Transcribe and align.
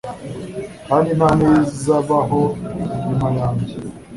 kandi 0.87 1.09
nta 1.17 1.29
n’izabaho 1.37 2.41
nyuma 3.05 3.27
yanjye. 3.37 3.75